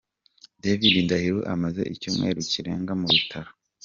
[0.63, 3.51] David Ndahiro amaze icyumweru kirenga mu bitaro.